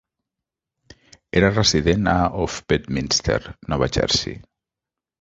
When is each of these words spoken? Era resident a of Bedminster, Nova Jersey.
Era 1.41 1.51
resident 1.53 2.09
a 2.15 2.17
of 2.47 2.57
Bedminster, 2.73 3.39
Nova 3.71 3.93
Jersey. 4.01 4.39